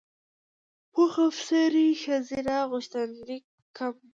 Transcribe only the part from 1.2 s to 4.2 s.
افسرۍ ښځینه غوښتنلیکونه کم دي.